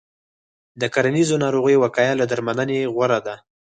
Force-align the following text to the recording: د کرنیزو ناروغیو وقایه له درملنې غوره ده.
د 0.81 0.83
کرنیزو 0.93 1.35
ناروغیو 1.43 1.81
وقایه 1.85 2.13
له 2.17 2.25
درملنې 2.31 2.79
غوره 2.93 3.19
ده. 3.25 3.35